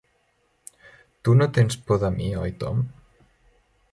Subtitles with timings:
[1.27, 2.83] Tu no tens por de mi, oi Tom?